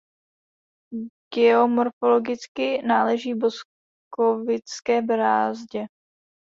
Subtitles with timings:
[1.33, 5.85] Geomorfologicky náleží Boskovické brázdě.